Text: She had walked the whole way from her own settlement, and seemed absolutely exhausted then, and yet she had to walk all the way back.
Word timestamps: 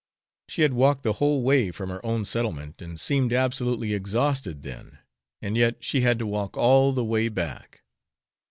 She 0.49 0.63
had 0.63 0.73
walked 0.73 1.03
the 1.03 1.13
whole 1.13 1.43
way 1.43 1.69
from 1.69 1.91
her 1.91 2.03
own 2.03 2.25
settlement, 2.25 2.81
and 2.81 2.99
seemed 2.99 3.31
absolutely 3.31 3.93
exhausted 3.93 4.63
then, 4.63 4.97
and 5.43 5.55
yet 5.55 5.83
she 5.85 6.01
had 6.01 6.17
to 6.17 6.25
walk 6.25 6.57
all 6.57 6.91
the 6.91 7.05
way 7.05 7.29
back. 7.29 7.83